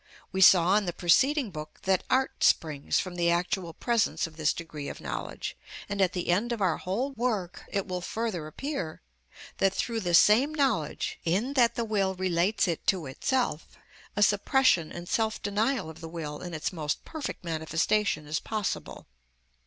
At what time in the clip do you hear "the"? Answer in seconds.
0.87-0.93, 3.13-3.29, 6.13-6.29, 9.99-10.15, 11.75-11.85, 16.01-16.09